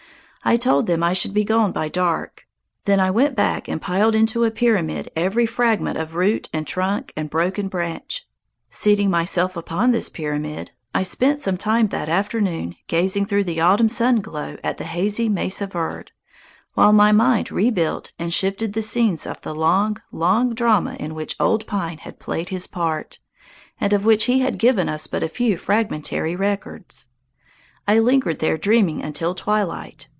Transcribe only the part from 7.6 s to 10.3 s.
branch. Seating myself upon this